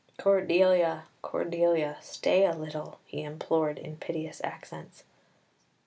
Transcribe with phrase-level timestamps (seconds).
[0.17, 1.97] "Cordelia, Cordelia!
[2.01, 5.03] Stay a little!" he implored in piteous accents.